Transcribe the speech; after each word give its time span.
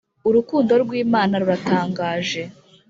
Urukundo 0.27 0.73
rw’imana 0.83 1.33
ruratangaje 1.41 2.41